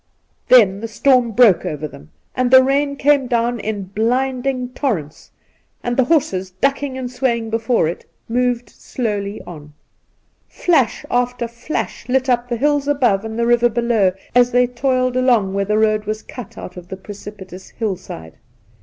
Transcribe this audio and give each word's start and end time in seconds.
Then 0.47 0.79
the 0.79 0.87
storm 0.87 1.29
broke 1.29 1.63
over 1.63 1.87
them, 1.87 2.09
and 2.35 2.49
the 2.49 2.63
rain 2.63 2.95
came 2.95 3.27
down 3.27 3.59
in 3.59 3.83
blinding 3.83 4.69
torrents, 4.69 5.29
and 5.83 5.95
the 5.95 6.05
horses, 6.05 6.49
ducking 6.49 6.97
and 6.97 7.11
swaying 7.11 7.51
before 7.51 7.87
it, 7.87 8.03
moved 8.27 8.67
slowly 8.71 9.43
on. 9.43 9.73
Flash 10.49 11.05
after 11.11 11.47
flash 11.47 12.09
lit 12.09 12.29
up 12.29 12.49
the 12.49 12.57
hills 12.57 12.87
above 12.87 13.23
and 13.23 13.37
the 13.37 13.45
river 13.45 13.69
below 13.69 14.11
as 14.33 14.49
they 14.49 14.65
toiled 14.65 15.15
along 15.15 15.53
where 15.53 15.65
the 15.65 15.77
road 15.77 16.05
was 16.05 16.23
cut 16.23 16.57
out 16.57 16.77
of 16.77 16.87
the 16.87 16.97
precipitous 16.97 17.69
hillside. 17.69 18.33